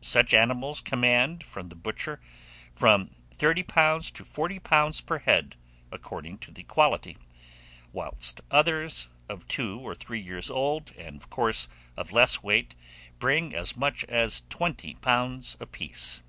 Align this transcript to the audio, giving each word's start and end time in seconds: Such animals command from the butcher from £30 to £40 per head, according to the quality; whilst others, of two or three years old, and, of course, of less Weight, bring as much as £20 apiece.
Such 0.00 0.32
animals 0.32 0.80
command 0.80 1.42
from 1.42 1.68
the 1.68 1.74
butcher 1.74 2.20
from 2.72 3.10
£30 3.34 4.12
to 4.12 4.22
£40 4.22 5.06
per 5.06 5.18
head, 5.18 5.56
according 5.90 6.38
to 6.38 6.52
the 6.52 6.62
quality; 6.62 7.18
whilst 7.92 8.42
others, 8.48 9.08
of 9.28 9.48
two 9.48 9.80
or 9.80 9.96
three 9.96 10.20
years 10.20 10.52
old, 10.52 10.92
and, 10.96 11.16
of 11.16 11.30
course, 11.30 11.66
of 11.96 12.12
less 12.12 12.44
Weight, 12.44 12.76
bring 13.18 13.56
as 13.56 13.76
much 13.76 14.04
as 14.04 14.42
£20 14.42 15.60
apiece. 15.60 16.22